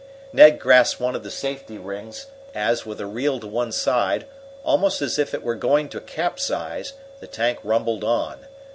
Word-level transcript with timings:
Ned 0.33 0.57
grasped 0.57 0.99
one 0.99 1.15
of 1.15 1.21
the 1.21 1.29
safety 1.29 1.77
rings, 1.77 2.25
as, 2.55 2.87
with 2.87 2.99
a 2.99 3.05
reel 3.05 3.39
to 3.39 3.45
one 3.45 3.71
side, 3.71 4.25
almost 4.63 4.99
as 4.99 5.19
if 5.19 5.31
it 5.31 5.43
were 5.43 5.53
going 5.53 5.89
to 5.89 6.01
capsize, 6.01 6.93
the 7.19 7.27
tank 7.27 7.59
rumbled 7.61 8.03
on. 8.03 8.47